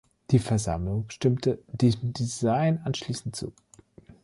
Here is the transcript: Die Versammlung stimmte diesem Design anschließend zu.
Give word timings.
Die 0.31 0.39
Versammlung 0.39 1.05
stimmte 1.09 1.59
diesem 1.67 2.11
Design 2.11 2.81
anschließend 2.83 3.35
zu. 3.35 3.53